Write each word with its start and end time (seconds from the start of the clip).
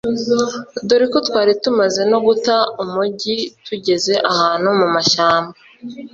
dore 0.87 1.05
ko 1.13 1.19
twari 1.27 1.51
tumaze 1.63 2.01
no 2.11 2.19
guta 2.25 2.55
umugi 2.83 3.35
tugeze 3.65 4.13
ahantu 4.31 4.67
mumashyamba 4.79 5.55